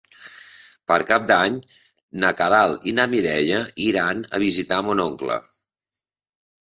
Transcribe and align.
Per 0.91 0.95
Cap 1.09 1.27
d'Any 1.31 1.59
na 2.23 2.31
Queralt 2.41 2.87
i 2.93 2.95
na 3.01 3.07
Mireia 3.13 3.61
iran 3.89 4.25
a 4.39 4.43
visitar 4.45 4.81
mon 4.89 5.05
oncle. 5.09 5.37